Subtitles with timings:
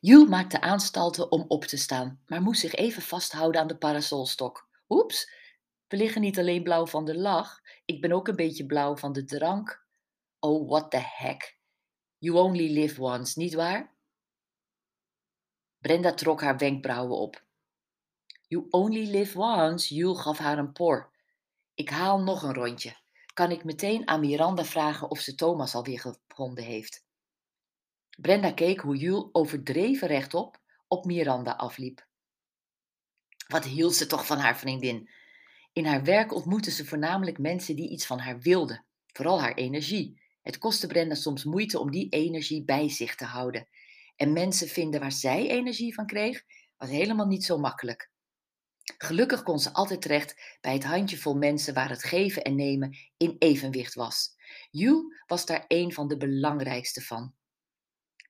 [0.00, 4.68] Jules maakte aanstalten om op te staan, maar moest zich even vasthouden aan de parasolstok.
[4.88, 5.32] Oeps,
[5.88, 9.12] we liggen niet alleen blauw van de lach, ik ben ook een beetje blauw van
[9.12, 9.86] de drank.
[10.38, 11.58] Oh, what the heck.
[12.18, 13.94] You only live once, niet waar?
[15.78, 17.44] Brenda trok haar wenkbrauwen op.
[18.46, 21.12] You only live once, Jules gaf haar een por.
[21.74, 22.96] Ik haal nog een rondje.
[23.32, 27.08] Kan ik meteen aan Miranda vragen of ze Thomas alweer gevonden heeft?
[28.20, 32.06] Brenda keek hoe Jules overdreven rechtop op Miranda afliep.
[33.48, 35.10] Wat hield ze toch van haar vriendin?
[35.72, 40.22] In haar werk ontmoette ze voornamelijk mensen die iets van haar wilden, vooral haar energie.
[40.42, 43.68] Het kostte Brenda soms moeite om die energie bij zich te houden.
[44.16, 46.42] En mensen vinden waar zij energie van kreeg,
[46.76, 48.10] was helemaal niet zo makkelijk.
[48.98, 53.36] Gelukkig kon ze altijd terecht bij het handjevol mensen waar het geven en nemen in
[53.38, 54.34] evenwicht was.
[54.70, 57.38] Jules was daar een van de belangrijkste van.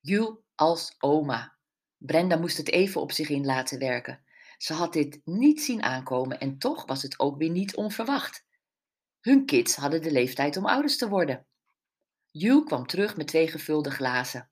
[0.00, 1.56] Jules als oma.
[1.96, 4.24] Brenda moest het even op zich in laten werken.
[4.58, 8.44] Ze had dit niet zien aankomen en toch was het ook weer niet onverwacht.
[9.20, 11.46] Hun kids hadden de leeftijd om ouders te worden.
[12.30, 14.50] Jules kwam terug met twee gevulde glazen.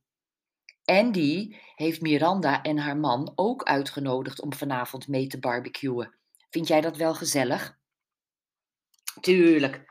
[0.85, 6.15] Andy heeft Miranda en haar man ook uitgenodigd om vanavond mee te barbecuen.
[6.51, 7.79] Vind jij dat wel gezellig?
[9.21, 9.87] Tuurlijk.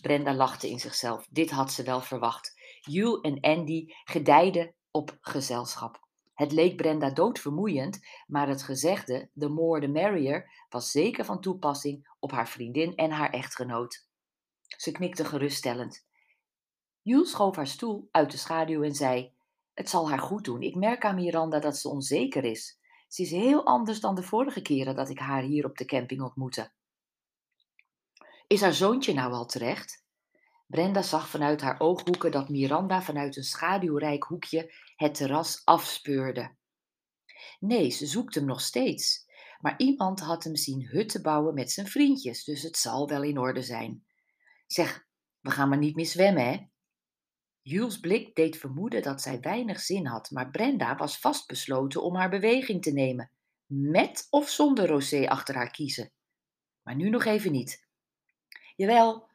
[0.00, 1.26] Brenda lachte in zichzelf.
[1.30, 2.60] Dit had ze wel verwacht.
[2.80, 6.08] Jules en Andy gedijden op gezelschap.
[6.34, 12.16] Het leek Brenda doodvermoeiend, maar het gezegde, the more the merrier, was zeker van toepassing
[12.18, 14.08] op haar vriendin en haar echtgenoot.
[14.76, 16.06] Ze knikte geruststellend.
[17.02, 19.32] Jules schoof haar stoel uit de schaduw en zei:
[19.74, 20.62] Het zal haar goed doen.
[20.62, 22.78] Ik merk aan Miranda dat ze onzeker is.
[23.08, 26.22] Ze is heel anders dan de vorige keren dat ik haar hier op de camping
[26.22, 26.72] ontmoette.
[28.46, 30.04] Is haar zoontje nou al terecht?
[30.70, 36.54] Brenda zag vanuit haar ooghoeken dat Miranda vanuit een schaduwrijk hoekje het terras afspeurde.
[37.60, 39.28] Nee, ze zoekt hem nog steeds.
[39.60, 43.38] Maar iemand had hem zien hutten bouwen met zijn vriendjes, dus het zal wel in
[43.38, 44.04] orde zijn.
[44.66, 45.06] Zeg,
[45.40, 46.66] we gaan maar niet meer zwemmen, hè?
[47.62, 52.30] Jules' blik deed vermoeden dat zij weinig zin had, maar Brenda was vastbesloten om haar
[52.30, 53.30] beweging te nemen,
[53.66, 56.12] met of zonder rosé achter haar kiezen.
[56.82, 57.86] Maar nu nog even niet.
[58.76, 59.29] Jawel,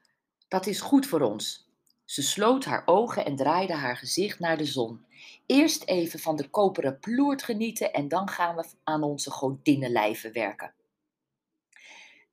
[0.56, 1.70] dat is goed voor ons.
[2.06, 5.06] Ze sloot haar ogen en draaide haar gezicht naar de zon.
[5.46, 10.74] Eerst even van de koperen ploert genieten en dan gaan we aan onze godinnenlijven werken.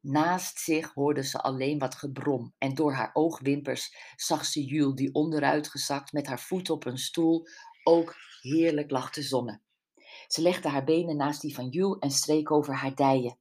[0.00, 5.14] Naast zich hoorde ze alleen wat gebrom en door haar oogwimpers zag ze Jules die
[5.14, 7.46] onderuitgezakt met haar voet op een stoel
[7.84, 9.62] ook heerlijk lag te zonnen.
[10.26, 13.38] Ze legde haar benen naast die van Jules en streek over haar dijen.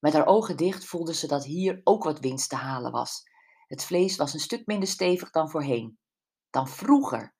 [0.00, 3.26] Met haar ogen dicht voelde ze dat hier ook wat winst te halen was.
[3.68, 5.98] Het vlees was een stuk minder stevig dan voorheen.
[6.50, 7.34] Dan vroeger,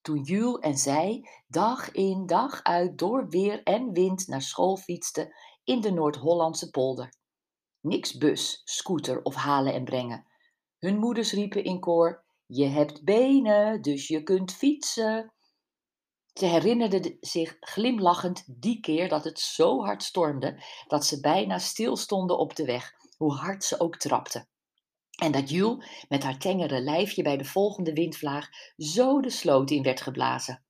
[0.00, 5.34] toen Jules en zij dag in dag uit door weer en wind naar school fietsten
[5.64, 7.14] in de Noord-Hollandse polder.
[7.80, 10.26] Niks bus, scooter of halen en brengen.
[10.78, 15.32] Hun moeders riepen in koor: Je hebt benen, dus je kunt fietsen.
[16.32, 22.38] Ze herinnerde zich glimlachend die keer dat het zo hard stormde dat ze bijna stilstonden
[22.38, 24.48] op de weg, hoe hard ze ook trapten.
[25.22, 29.82] En dat Jules met haar tengere lijfje bij de volgende windvlaag zo de sloot in
[29.82, 30.64] werd geblazen.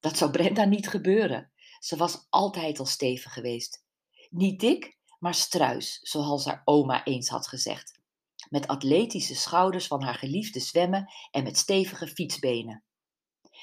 [0.00, 1.52] Dat zou Brenda niet gebeuren.
[1.78, 3.84] Ze was altijd al stevig geweest.
[4.28, 8.00] Niet dik, maar struis, zoals haar oma eens had gezegd.
[8.48, 12.84] Met atletische schouders van haar geliefde zwemmen en met stevige fietsbenen.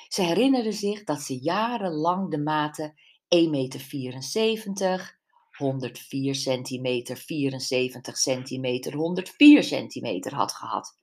[0.08, 2.94] Ze herinnerde zich dat ze jarenlang de maten
[3.36, 5.20] 1,74 meter,
[5.58, 10.96] 104 centimeter, 74 centimeter, 104 centimeter had gehad.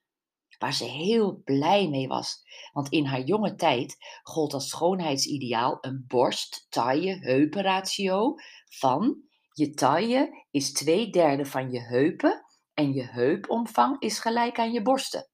[0.58, 2.42] Waar ze heel blij mee was,
[2.72, 8.34] want in haar jonge tijd gold als schoonheidsideaal een borst-taille-heupenratio
[8.68, 9.22] van
[9.52, 12.44] je taille is twee derde van je heupen
[12.74, 15.28] en je heupomvang is gelijk aan je borsten.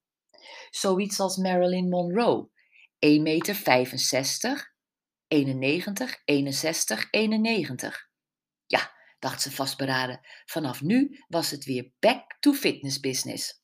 [0.70, 2.48] Zoiets als Marilyn Monroe,
[3.06, 4.74] 1,65 meter,
[5.28, 8.08] 91, 61, 91.
[8.66, 13.62] Ja, dacht ze vastberaden, vanaf nu was het weer back to fitness business.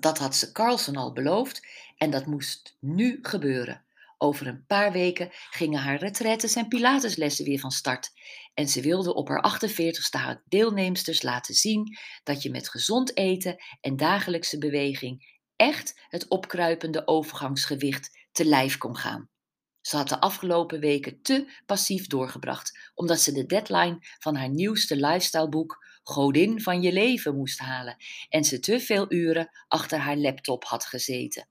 [0.00, 1.66] Dat had ze Carlson al beloofd
[1.96, 3.84] en dat moest nu gebeuren.
[4.18, 8.10] Over een paar weken gingen haar retretes en pilateslessen weer van start.
[8.54, 13.56] En ze wilde op haar 48ste haar deelnemsters laten zien dat je met gezond eten
[13.80, 19.31] en dagelijkse beweging echt het opkruipende overgangsgewicht te lijf kon gaan.
[19.82, 24.96] Ze had de afgelopen weken te passief doorgebracht, omdat ze de deadline van haar nieuwste
[24.96, 27.96] lifestyleboek Godin van je leven moest halen
[28.28, 31.48] en ze te veel uren achter haar laptop had gezeten.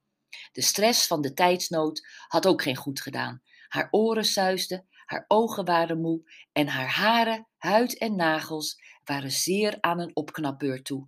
[0.52, 3.42] De stress van de tijdsnood had ook geen goed gedaan.
[3.68, 9.78] Haar oren suisden, haar ogen waren moe en haar haren, huid en nagels waren zeer
[9.80, 11.08] aan een opknapbeurt toe.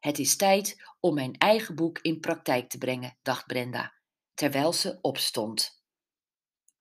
[0.00, 3.94] Het is tijd om mijn eigen boek in praktijk te brengen, dacht Brenda,
[4.34, 5.83] terwijl ze opstond.